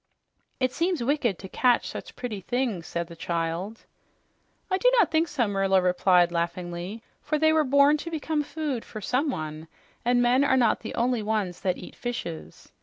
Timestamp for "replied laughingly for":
5.79-7.37